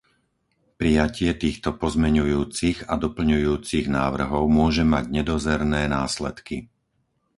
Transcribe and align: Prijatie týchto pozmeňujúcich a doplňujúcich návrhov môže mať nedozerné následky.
Prijatie 0.81 1.29
týchto 1.43 1.69
pozmeňujúcich 1.83 2.77
a 2.91 2.97
doplňujúcich 3.05 3.85
návrhov 3.99 4.43
môže 4.59 4.81
mať 4.93 5.05
nedozerné 5.17 5.81
následky. 5.97 6.57